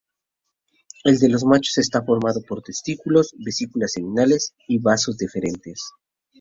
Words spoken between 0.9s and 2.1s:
El de los machos está